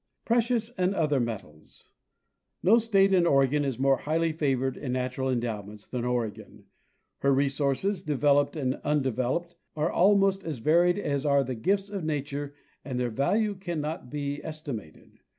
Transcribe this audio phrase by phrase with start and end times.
[0.01, 1.85] The Precious and other Metals.
[2.63, 6.63] No state in the Union is more highly favored in natural en dowments than Oregon.
[7.19, 12.03] Her resources, developed and unde veloped, are almost as varied as are the gifts of
[12.03, 15.19] nature, and their value cannot be estimated.